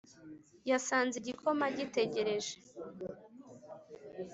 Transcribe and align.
yasanze 0.69 1.15
igikoma 1.21 1.65
gitegereje 1.77 2.53